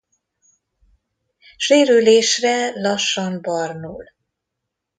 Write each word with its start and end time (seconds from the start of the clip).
Sérülésre 1.65 2.55
lassan 2.81 3.41
barnul. 3.43 4.05